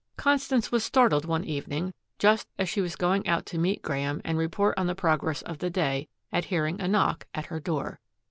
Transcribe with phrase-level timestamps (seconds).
[0.17, 4.35] Constance was startled one evening just as she was going out to meet Graeme and
[4.35, 7.99] report on the progress of the day at hearing a knock at her door.